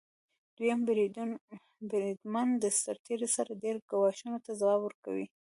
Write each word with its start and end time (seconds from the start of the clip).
دویم 0.57 0.79
بریدمن 1.91 2.49
د 2.63 2.65
سرتیرو 2.81 3.27
سره 3.35 3.51
ډیری 3.61 3.81
ګواښونو 3.91 4.37
ته 4.45 4.51
ځواب 4.59 4.79
ورکوي. 4.83 5.27